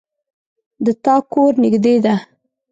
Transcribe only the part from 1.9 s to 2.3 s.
ده